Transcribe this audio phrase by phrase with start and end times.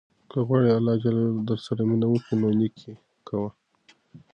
[0.29, 2.93] که غواړې اللهﷻ درسره مینه وکړي نو نېکي
[3.27, 3.49] کوه.